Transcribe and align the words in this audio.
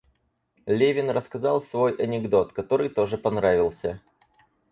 Левин 0.65 1.11
рассказал 1.11 1.61
свой 1.61 1.93
анекдот, 1.93 2.53
который 2.53 2.89
тоже 2.89 3.19
понравился. 3.19 4.01